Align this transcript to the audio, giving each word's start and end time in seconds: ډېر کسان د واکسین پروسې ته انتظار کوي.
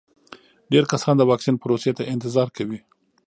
ډېر 0.71 0.83
کسان 0.91 1.15
د 1.17 1.21
واکسین 1.29 1.55
پروسې 1.63 1.91
ته 1.97 2.03
انتظار 2.13 2.47
کوي. 2.57 2.79